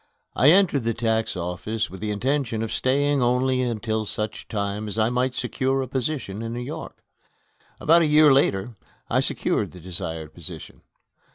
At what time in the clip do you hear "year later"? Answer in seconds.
8.07-8.73